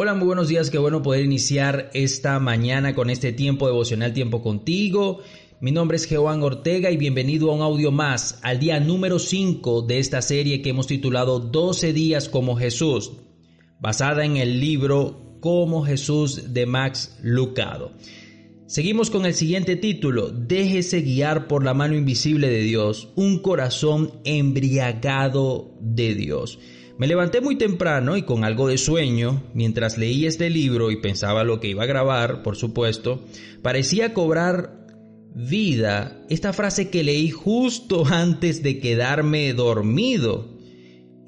Hola, 0.00 0.14
muy 0.14 0.26
buenos 0.26 0.46
días, 0.46 0.70
qué 0.70 0.78
bueno 0.78 1.02
poder 1.02 1.24
iniciar 1.24 1.90
esta 1.92 2.38
mañana 2.38 2.94
con 2.94 3.10
este 3.10 3.32
tiempo 3.32 3.66
devocional, 3.66 4.12
tiempo 4.12 4.42
contigo. 4.42 5.22
Mi 5.60 5.72
nombre 5.72 5.96
es 5.96 6.04
Jehová 6.04 6.36
Ortega 6.40 6.92
y 6.92 6.96
bienvenido 6.96 7.50
a 7.50 7.56
un 7.56 7.62
audio 7.62 7.90
más, 7.90 8.38
al 8.44 8.60
día 8.60 8.78
número 8.78 9.18
5 9.18 9.82
de 9.82 9.98
esta 9.98 10.22
serie 10.22 10.62
que 10.62 10.70
hemos 10.70 10.86
titulado 10.86 11.40
12 11.40 11.92
días 11.92 12.28
como 12.28 12.54
Jesús, 12.54 13.10
basada 13.80 14.24
en 14.24 14.36
el 14.36 14.60
libro 14.60 15.36
Como 15.40 15.82
Jesús 15.82 16.54
de 16.54 16.64
Max 16.64 17.18
Lucado. 17.20 17.90
Seguimos 18.68 19.10
con 19.10 19.26
el 19.26 19.34
siguiente 19.34 19.74
título, 19.74 20.30
Déjese 20.30 21.00
guiar 21.00 21.48
por 21.48 21.64
la 21.64 21.74
mano 21.74 21.96
invisible 21.96 22.48
de 22.48 22.60
Dios, 22.60 23.08
un 23.16 23.40
corazón 23.40 24.12
embriagado 24.22 25.74
de 25.80 26.14
Dios. 26.14 26.60
Me 26.98 27.06
levanté 27.06 27.40
muy 27.40 27.56
temprano 27.56 28.16
y 28.16 28.22
con 28.22 28.42
algo 28.42 28.66
de 28.66 28.76
sueño, 28.76 29.44
mientras 29.54 29.98
leía 29.98 30.28
este 30.28 30.50
libro 30.50 30.90
y 30.90 31.00
pensaba 31.00 31.44
lo 31.44 31.60
que 31.60 31.68
iba 31.68 31.84
a 31.84 31.86
grabar, 31.86 32.42
por 32.42 32.56
supuesto, 32.56 33.24
parecía 33.62 34.12
cobrar 34.12 34.84
vida 35.32 36.20
esta 36.28 36.52
frase 36.52 36.90
que 36.90 37.04
leí 37.04 37.30
justo 37.30 38.04
antes 38.10 38.64
de 38.64 38.80
quedarme 38.80 39.52
dormido. 39.52 40.58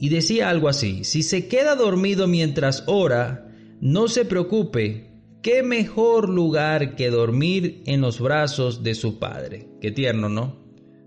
Y 0.00 0.08
decía 0.08 0.50
algo 0.50 0.68
así, 0.68 1.04
si 1.04 1.22
se 1.22 1.46
queda 1.46 1.76
dormido 1.76 2.26
mientras 2.26 2.82
ora, 2.88 3.54
no 3.80 4.08
se 4.08 4.24
preocupe, 4.24 5.12
qué 5.40 5.62
mejor 5.62 6.30
lugar 6.30 6.96
que 6.96 7.10
dormir 7.10 7.84
en 7.86 8.00
los 8.00 8.18
brazos 8.18 8.82
de 8.82 8.96
su 8.96 9.20
padre. 9.20 9.68
Qué 9.80 9.92
tierno, 9.92 10.28
¿no? 10.28 10.64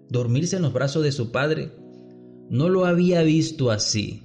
Dormirse 0.10 0.56
en 0.56 0.62
los 0.62 0.72
brazos 0.72 1.04
de 1.04 1.12
su 1.12 1.34
padre. 1.34 1.72
No 2.50 2.70
lo 2.70 2.86
había 2.86 3.24
visto 3.24 3.70
así. 3.70 4.23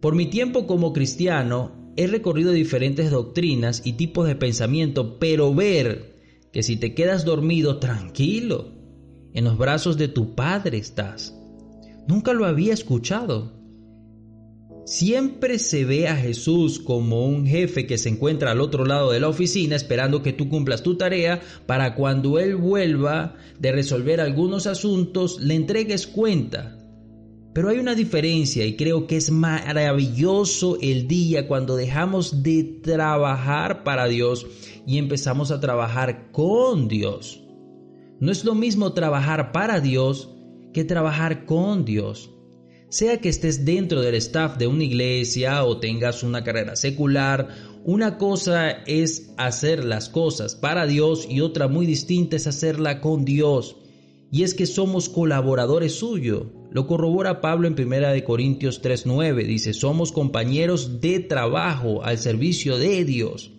Por 0.00 0.14
mi 0.14 0.26
tiempo 0.26 0.66
como 0.66 0.94
cristiano, 0.94 1.92
he 1.96 2.06
recorrido 2.06 2.52
diferentes 2.52 3.10
doctrinas 3.10 3.82
y 3.84 3.92
tipos 3.94 4.26
de 4.26 4.34
pensamiento, 4.34 5.18
pero 5.18 5.54
ver 5.54 6.16
que 6.52 6.62
si 6.62 6.76
te 6.76 6.94
quedas 6.94 7.26
dormido, 7.26 7.78
tranquilo, 7.78 8.72
en 9.34 9.44
los 9.44 9.58
brazos 9.58 9.98
de 9.98 10.08
tu 10.08 10.34
Padre 10.34 10.78
estás. 10.78 11.36
Nunca 12.08 12.32
lo 12.32 12.46
había 12.46 12.72
escuchado. 12.72 13.60
Siempre 14.86 15.58
se 15.58 15.84
ve 15.84 16.08
a 16.08 16.16
Jesús 16.16 16.80
como 16.80 17.26
un 17.26 17.46
jefe 17.46 17.86
que 17.86 17.98
se 17.98 18.08
encuentra 18.08 18.52
al 18.52 18.62
otro 18.62 18.86
lado 18.86 19.12
de 19.12 19.20
la 19.20 19.28
oficina 19.28 19.76
esperando 19.76 20.22
que 20.22 20.32
tú 20.32 20.48
cumplas 20.48 20.82
tu 20.82 20.96
tarea 20.96 21.42
para 21.66 21.94
cuando 21.94 22.38
Él 22.38 22.56
vuelva 22.56 23.36
de 23.58 23.70
resolver 23.70 24.20
algunos 24.20 24.66
asuntos 24.66 25.38
le 25.40 25.54
entregues 25.54 26.06
cuenta 26.06 26.79
pero 27.52 27.68
hay 27.68 27.78
una 27.78 27.94
diferencia 27.94 28.64
y 28.64 28.76
creo 28.76 29.06
que 29.06 29.16
es 29.16 29.30
maravilloso 29.30 30.78
el 30.80 31.08
día 31.08 31.48
cuando 31.48 31.76
dejamos 31.76 32.42
de 32.42 32.62
trabajar 32.82 33.82
para 33.82 34.06
Dios 34.06 34.46
y 34.86 34.98
empezamos 34.98 35.50
a 35.50 35.60
trabajar 35.60 36.30
con 36.30 36.86
Dios. 36.86 37.42
No 38.20 38.30
es 38.30 38.44
lo 38.44 38.54
mismo 38.54 38.92
trabajar 38.92 39.50
para 39.50 39.80
Dios 39.80 40.30
que 40.72 40.84
trabajar 40.84 41.44
con 41.44 41.84
Dios. 41.84 42.30
Sea 42.88 43.20
que 43.20 43.28
estés 43.28 43.64
dentro 43.64 44.00
del 44.00 44.14
staff 44.16 44.56
de 44.56 44.66
una 44.66 44.84
iglesia 44.84 45.64
o 45.64 45.78
tengas 45.78 46.22
una 46.22 46.44
carrera 46.44 46.76
secular, 46.76 47.48
una 47.84 48.18
cosa 48.18 48.70
es 48.70 49.32
hacer 49.38 49.84
las 49.84 50.08
cosas 50.08 50.54
para 50.54 50.86
Dios 50.86 51.26
y 51.28 51.40
otra 51.40 51.66
muy 51.66 51.86
distinta 51.86 52.36
es 52.36 52.46
hacerla 52.46 53.00
con 53.00 53.24
Dios 53.24 53.76
y 54.30 54.42
es 54.42 54.54
que 54.54 54.66
somos 54.66 55.08
colaboradores 55.08 55.94
suyos. 55.94 56.46
Lo 56.72 56.86
corrobora 56.86 57.40
Pablo 57.40 57.66
en 57.66 57.74
1 57.74 58.24
Corintios 58.24 58.80
3:9, 58.80 59.44
dice, 59.44 59.72
somos 59.74 60.12
compañeros 60.12 61.00
de 61.00 61.18
trabajo 61.18 62.04
al 62.04 62.18
servicio 62.18 62.78
de 62.78 63.04
Dios. 63.04 63.50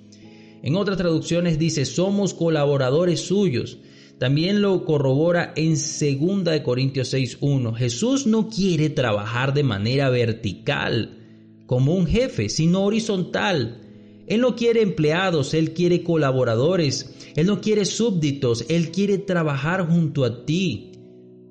En 0.64 0.76
otras 0.76 0.98
traducciones 0.98 1.60
dice, 1.60 1.86
somos 1.86 2.34
colaboradores 2.34 3.20
suyos. 3.20 3.80
También 4.18 4.62
lo 4.62 4.86
corrobora 4.86 5.52
en 5.56 5.74
2 5.74 6.62
Corintios 6.62 7.14
6:1. 7.14 7.74
Jesús 7.74 8.28
no 8.28 8.48
quiere 8.50 8.90
trabajar 8.90 9.54
de 9.54 9.64
manera 9.64 10.10
vertical, 10.10 11.18
como 11.66 11.96
un 11.96 12.06
jefe, 12.06 12.48
sino 12.48 12.84
horizontal. 12.84 13.82
Él 14.28 14.40
no 14.40 14.56
quiere 14.56 14.82
empleados, 14.82 15.54
Él 15.54 15.74
quiere 15.74 16.04
colaboradores, 16.04 17.14
Él 17.36 17.48
no 17.48 17.60
quiere 17.60 17.84
súbditos, 17.84 18.64
Él 18.70 18.92
quiere 18.92 19.18
trabajar 19.18 19.86
junto 19.86 20.24
a 20.24 20.46
ti. 20.46 20.91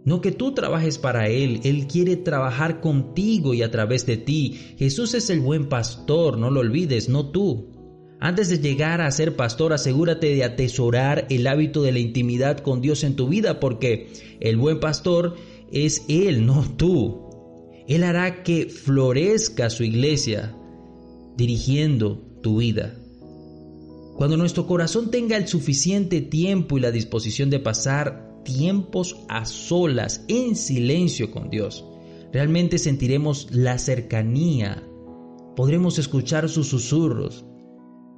No 0.04 0.20
que 0.20 0.32
tú 0.32 0.54
trabajes 0.54 0.98
para 0.98 1.28
Él, 1.28 1.60
Él 1.64 1.86
quiere 1.86 2.16
trabajar 2.16 2.80
contigo 2.80 3.52
y 3.52 3.62
a 3.62 3.70
través 3.70 4.06
de 4.06 4.16
ti. 4.16 4.58
Jesús 4.78 5.14
es 5.14 5.28
el 5.28 5.40
buen 5.40 5.68
pastor, 5.68 6.38
no 6.38 6.50
lo 6.50 6.60
olvides, 6.60 7.08
no 7.08 7.30
tú. 7.30 7.70
Antes 8.18 8.48
de 8.48 8.58
llegar 8.58 9.00
a 9.00 9.10
ser 9.10 9.36
pastor, 9.36 9.72
asegúrate 9.72 10.34
de 10.34 10.44
atesorar 10.44 11.26
el 11.30 11.46
hábito 11.46 11.82
de 11.82 11.92
la 11.92 11.98
intimidad 11.98 12.58
con 12.58 12.80
Dios 12.80 13.04
en 13.04 13.16
tu 13.16 13.28
vida, 13.28 13.60
porque 13.60 14.08
el 14.40 14.56
buen 14.56 14.80
pastor 14.80 15.36
es 15.72 16.04
Él, 16.08 16.46
no 16.46 16.64
tú. 16.76 17.30
Él 17.86 18.04
hará 18.04 18.42
que 18.42 18.66
florezca 18.66 19.70
su 19.70 19.84
iglesia, 19.84 20.54
dirigiendo 21.36 22.22
tu 22.42 22.58
vida. 22.58 22.94
Cuando 24.16 24.36
nuestro 24.36 24.66
corazón 24.66 25.10
tenga 25.10 25.38
el 25.38 25.48
suficiente 25.48 26.20
tiempo 26.20 26.76
y 26.76 26.82
la 26.82 26.90
disposición 26.90 27.48
de 27.48 27.58
pasar 27.58 28.29
tiempos 28.56 29.16
a 29.28 29.44
solas, 29.44 30.24
en 30.28 30.56
silencio 30.56 31.30
con 31.30 31.50
Dios, 31.50 31.84
realmente 32.32 32.78
sentiremos 32.78 33.48
la 33.50 33.78
cercanía, 33.78 34.82
podremos 35.56 35.98
escuchar 35.98 36.48
sus 36.48 36.68
susurros. 36.68 37.44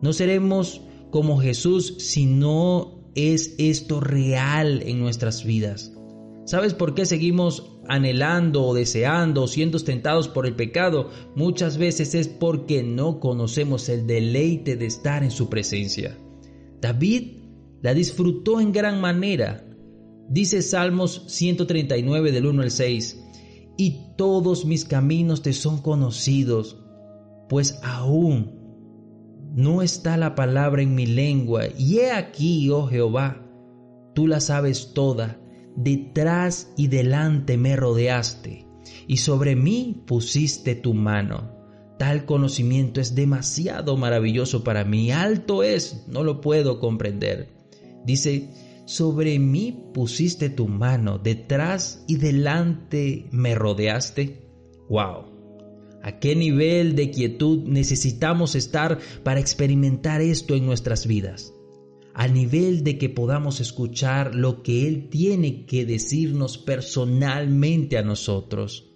No 0.01 0.13
seremos 0.13 0.81
como 1.11 1.39
Jesús 1.39 1.97
si 1.99 2.27
no 2.27 3.11
es 3.15 3.55
esto 3.59 4.01
real 4.01 4.83
en 4.83 5.01
nuestras 5.01 5.45
vidas. 5.45 5.93
¿Sabes 6.45 6.75
por 6.75 6.95
qué 6.95 7.07
seguimos 7.07 7.71
anhelando 7.89 8.65
o 8.65 8.75
deseando 8.75 9.45
o 9.45 9.49
siendo 9.49 9.79
tentados 9.79 10.29
por 10.29 10.47
el 10.47 10.57
pecado? 10.57 11.11
Muchas 11.37 11.79
veces 11.79 12.15
es 12.15 12.27
porque 12.27 12.83
no 12.83 13.21
conocemos 13.21 13.89
el 13.89 14.07
deleite 14.07 14.77
de 14.77 14.87
estar 14.87 15.23
en 15.23 15.31
su 15.31 15.49
presencia. 15.49 16.19
David 16.81 17.39
la 17.81 17.95
disfrutó 17.95 18.61
en 18.61 18.73
gran 18.73 19.01
manera. 19.01 19.65
Dice 20.33 20.63
Salmos 20.63 21.25
139 21.27 22.33
del 22.33 22.47
1 22.47 22.63
al 22.63 22.71
6, 22.71 23.23
y 23.77 24.15
todos 24.17 24.65
mis 24.65 24.87
caminos 24.87 25.43
te 25.43 25.53
son 25.53 25.83
conocidos, 25.83 26.83
pues 27.51 27.79
aún 27.83 28.59
no 29.55 29.83
está 29.83 30.17
la 30.17 30.35
palabra 30.35 30.81
en 30.81 30.95
mi 30.95 31.05
lengua, 31.05 31.65
y 31.77 31.99
he 31.99 32.13
aquí, 32.13 32.71
oh 32.71 32.87
Jehová, 32.87 33.47
tú 34.15 34.27
la 34.27 34.41
sabes 34.41 34.95
toda 34.95 35.39
detrás 35.77 36.73
y 36.79 36.87
delante 36.87 37.59
me 37.59 37.77
rodeaste, 37.77 38.67
y 39.07 39.19
sobre 39.19 39.55
mí 39.55 40.03
pusiste 40.07 40.75
tu 40.75 40.95
mano. 40.95 41.53
Tal 41.99 42.25
conocimiento 42.25 43.03
es 43.03 43.15
demasiado 43.15 43.99
maravilloso 43.99 44.65
para 44.65 44.83
mí, 44.87 45.13
alto 45.13 45.63
es, 45.63 46.07
no 46.09 46.25
lo 46.25 46.41
puedo 46.41 46.81
comprender. 46.81 47.51
Dice, 48.07 48.49
sobre 48.85 49.39
mí 49.39 49.91
pusiste 49.95 50.51
tu 50.51 50.69
mano, 50.69 51.19
detrás 51.19 52.05
y 52.09 52.17
delante 52.17 53.27
me 53.31 53.55
rodeaste. 53.55 54.47
¡Wow! 54.89 55.33
¿A 56.03 56.19
qué 56.19 56.35
nivel 56.35 56.97
de 56.97 57.11
quietud 57.11 57.65
necesitamos 57.65 58.55
estar 58.55 58.99
para 59.23 59.41
experimentar 59.41 60.21
esto 60.21 60.55
en 60.55 60.67
nuestras 60.67 61.07
vidas? 61.07 61.53
al 62.15 62.35
nivel 62.35 62.85
de 62.85 62.99
que 62.99 63.09
podamos 63.09 63.61
escuchar 63.61 64.35
lo 64.35 64.63
que 64.63 64.87
Él 64.87 65.09
tiene 65.09 65.65
que 65.65 65.87
decirnos 65.87 66.59
personalmente 66.59 67.99
a 67.99 68.03
nosotros. 68.03 68.92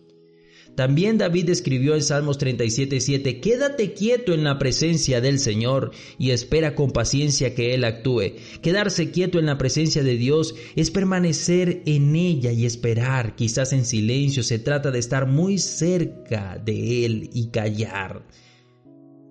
También 0.76 1.16
David 1.16 1.48
escribió 1.48 1.94
en 1.94 2.02
Salmos 2.02 2.38
37:7, 2.38 3.40
Quédate 3.40 3.94
quieto 3.94 4.34
en 4.34 4.44
la 4.44 4.58
presencia 4.58 5.22
del 5.22 5.38
Señor 5.38 5.90
y 6.18 6.30
espera 6.30 6.74
con 6.74 6.90
paciencia 6.90 7.54
que 7.54 7.74
Él 7.74 7.82
actúe. 7.84 8.34
Quedarse 8.60 9.10
quieto 9.10 9.38
en 9.38 9.46
la 9.46 9.56
presencia 9.56 10.02
de 10.02 10.18
Dios 10.18 10.54
es 10.76 10.90
permanecer 10.90 11.82
en 11.86 12.14
ella 12.14 12.52
y 12.52 12.66
esperar, 12.66 13.34
quizás 13.36 13.72
en 13.72 13.86
silencio, 13.86 14.42
se 14.42 14.58
trata 14.58 14.90
de 14.90 14.98
estar 14.98 15.26
muy 15.26 15.56
cerca 15.56 16.60
de 16.62 17.06
Él 17.06 17.30
y 17.32 17.48
callar. 17.48 18.26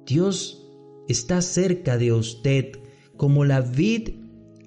Dios 0.07 0.65
está 1.07 1.43
cerca 1.43 1.99
de 1.99 2.11
usted 2.11 2.71
como 3.17 3.45
la 3.45 3.61
vid 3.61 4.09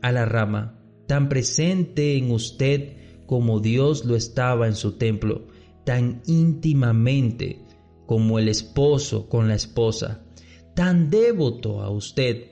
a 0.01 0.13
la 0.13 0.27
rama, 0.27 0.81
tan 1.09 1.29
presente 1.29 2.17
en 2.17 2.31
usted 2.31 2.93
como 3.27 3.59
Dios 3.59 4.05
lo 4.05 4.15
estaba 4.15 4.69
en 4.69 4.77
su 4.77 4.93
templo, 4.93 5.49
tan 5.89 6.21
íntimamente 6.27 7.65
como 8.05 8.39
el 8.39 8.51
esposo 8.51 9.27
con 9.27 9.49
la 9.49 9.55
esposa, 9.55 10.23
tan 10.75 11.09
devoto 11.09 11.81
a 11.81 11.89
usted 11.89 12.45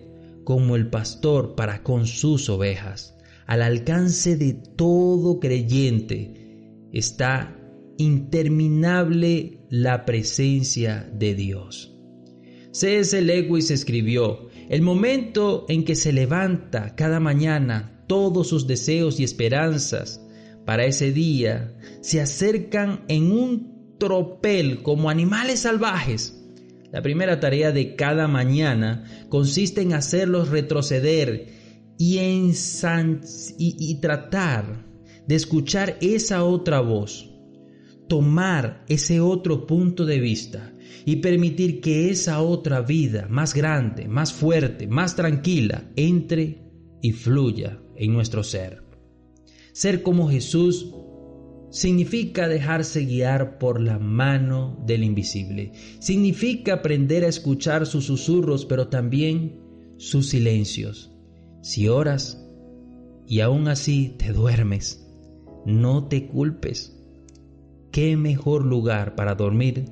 como 0.42 0.74
el 0.74 0.88
pastor 0.88 1.54
para 1.54 1.82
con 1.82 2.06
sus 2.06 2.48
ovejas. 2.48 3.14
Al 3.46 3.60
alcance 3.60 4.38
de 4.38 4.54
todo 4.54 5.38
creyente 5.38 6.88
está 6.94 7.54
interminable 7.98 9.58
la 9.68 10.06
presencia 10.06 11.06
de 11.12 11.34
Dios. 11.34 11.94
C.S. 12.70 13.20
Lewis 13.20 13.70
escribió, 13.70 14.48
el 14.70 14.80
momento 14.80 15.66
en 15.68 15.84
que 15.84 15.94
se 15.94 16.14
levanta 16.14 16.96
cada 16.96 17.20
mañana 17.20 18.02
todos 18.06 18.48
sus 18.48 18.66
deseos 18.66 19.20
y 19.20 19.24
esperanzas 19.24 20.25
para 20.66 20.84
ese 20.84 21.12
día 21.12 21.74
se 22.02 22.20
acercan 22.20 23.04
en 23.08 23.30
un 23.30 23.96
tropel 23.98 24.82
como 24.82 25.08
animales 25.08 25.60
salvajes. 25.60 26.42
La 26.92 27.02
primera 27.02 27.40
tarea 27.40 27.72
de 27.72 27.94
cada 27.94 28.28
mañana 28.28 29.04
consiste 29.28 29.80
en 29.80 29.94
hacerlos 29.94 30.50
retroceder 30.50 31.46
y, 31.98 32.18
en 32.18 32.52
y 33.58 34.00
tratar 34.00 34.86
de 35.26 35.34
escuchar 35.34 35.96
esa 36.00 36.44
otra 36.44 36.80
voz, 36.80 37.32
tomar 38.08 38.84
ese 38.88 39.20
otro 39.20 39.66
punto 39.66 40.04
de 40.04 40.20
vista 40.20 40.72
y 41.04 41.16
permitir 41.16 41.80
que 41.80 42.10
esa 42.10 42.40
otra 42.40 42.80
vida 42.80 43.26
más 43.30 43.54
grande, 43.54 44.08
más 44.08 44.32
fuerte, 44.32 44.86
más 44.88 45.14
tranquila, 45.14 45.90
entre 45.96 46.62
y 47.02 47.12
fluya 47.12 47.80
en 47.96 48.12
nuestro 48.12 48.42
ser. 48.42 48.85
Ser 49.76 50.02
como 50.02 50.30
Jesús 50.30 50.94
significa 51.68 52.48
dejarse 52.48 53.04
guiar 53.04 53.58
por 53.58 53.78
la 53.78 53.98
mano 53.98 54.82
del 54.86 55.04
invisible. 55.04 55.72
Significa 55.98 56.72
aprender 56.72 57.24
a 57.24 57.28
escuchar 57.28 57.84
sus 57.84 58.06
susurros, 58.06 58.64
pero 58.64 58.88
también 58.88 59.60
sus 59.98 60.30
silencios. 60.30 61.12
Si 61.60 61.88
oras 61.88 62.42
y 63.26 63.40
aún 63.40 63.68
así 63.68 64.14
te 64.16 64.32
duermes, 64.32 65.06
no 65.66 66.08
te 66.08 66.26
culpes. 66.26 66.98
¿Qué 67.92 68.16
mejor 68.16 68.64
lugar 68.64 69.14
para 69.14 69.34
dormir 69.34 69.90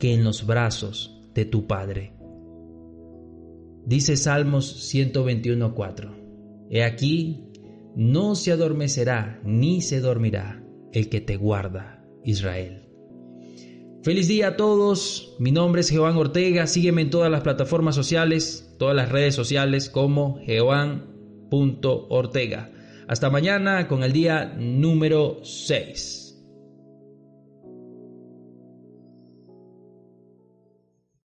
que 0.00 0.14
en 0.14 0.24
los 0.24 0.46
brazos 0.46 1.22
de 1.32 1.44
tu 1.44 1.68
Padre. 1.68 2.12
Dice 3.86 4.16
Salmos 4.16 4.92
121.4, 4.92 6.10
He 6.70 6.82
aquí, 6.82 7.51
no 7.96 8.34
se 8.34 8.52
adormecerá 8.52 9.40
ni 9.44 9.80
se 9.80 10.00
dormirá 10.00 10.62
el 10.92 11.08
que 11.08 11.20
te 11.20 11.36
guarda, 11.36 12.04
Israel. 12.24 12.88
Feliz 14.02 14.26
día 14.26 14.48
a 14.48 14.56
todos, 14.56 15.36
mi 15.38 15.52
nombre 15.52 15.82
es 15.82 15.88
Jehová 15.88 16.10
Ortega, 16.16 16.66
sígueme 16.66 17.02
en 17.02 17.10
todas 17.10 17.30
las 17.30 17.42
plataformas 17.42 17.94
sociales, 17.94 18.74
todas 18.78 18.96
las 18.96 19.10
redes 19.10 19.36
sociales 19.36 19.88
como 19.88 20.40
Jehová.ortega. 20.44 22.72
Hasta 23.06 23.30
mañana 23.30 23.86
con 23.86 24.02
el 24.02 24.12
día 24.12 24.56
número 24.58 25.38
6. 25.44 26.21